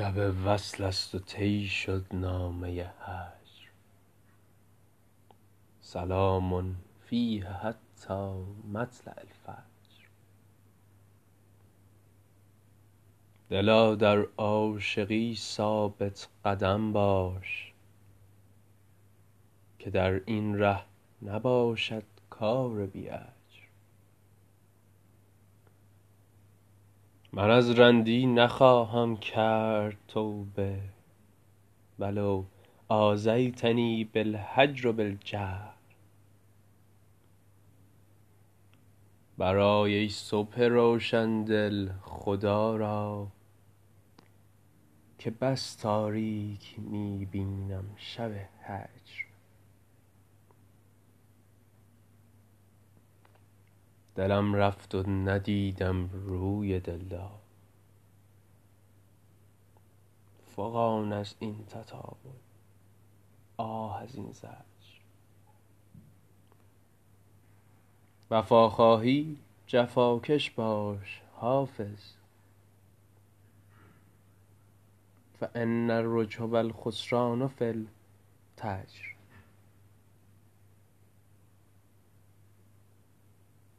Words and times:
شب 0.00 0.34
وصل 0.44 0.84
است 0.84 1.14
و 1.14 1.18
طی 1.18 1.66
شد 1.66 2.06
نامه 2.12 2.68
هجر 3.00 3.70
سلام 5.80 6.76
فیه 7.00 7.46
حتی 7.46 8.32
مطلع 8.72 9.14
الفجر. 9.18 10.06
دلا 13.50 13.94
در 13.94 14.26
عاشقی 14.36 15.34
ثابت 15.36 16.28
قدم 16.44 16.92
باش 16.92 17.72
که 19.78 19.90
در 19.90 20.20
این 20.26 20.58
ره 20.58 20.82
نباشد 21.22 22.04
کار 22.30 22.86
بی 22.86 23.10
من 27.32 27.50
از 27.50 27.70
رندی 27.70 28.26
نخواهم 28.26 29.16
کرد 29.16 29.96
توبه. 30.08 30.80
ولو 31.98 32.44
آذیتنی 32.88 34.04
بالهجر 34.04 34.92
بالجهر. 34.92 35.74
برآی 39.38 39.94
ای 39.94 40.08
صبح 40.08 40.62
روشندل 40.62 41.88
خدا 42.02 42.76
را 42.76 43.28
که 45.18 45.30
بس 45.30 45.74
تاریک 45.74 46.74
می 46.78 47.28
بینم 47.32 47.84
شب 47.96 48.32
هجر. 48.62 49.29
دلم 54.20 54.54
رفت 54.54 54.94
و 54.94 55.10
ندیدم 55.10 56.10
روی 56.12 56.80
دلدار 56.80 57.40
فغان 60.56 61.12
از 61.12 61.34
این 61.38 61.64
تطاول 61.66 62.36
آه 63.56 64.02
از 64.02 64.16
این 64.16 64.32
زجر. 64.32 64.50
وفا 68.30 68.68
خواهی 68.68 69.36
جفاکش 69.66 70.50
باش 70.50 71.20
حافظ. 71.36 72.12
فان 75.40 75.90
الرجح 75.90 76.42
و 76.42 76.54
الخسران 76.54 77.48
فی 77.48 77.64
التجر 77.64 79.19